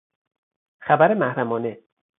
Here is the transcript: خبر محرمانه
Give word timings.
خبر 0.79 1.13
محرمانه 1.13 1.79